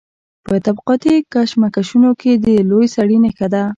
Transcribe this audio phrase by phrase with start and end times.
[0.45, 3.63] په طبقاتي کشمکشونو کې د لوی سړي نښه ده.